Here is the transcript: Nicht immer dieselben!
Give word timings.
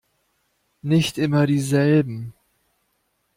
Nicht 0.81 1.19
immer 1.19 1.45
dieselben! 1.45 2.33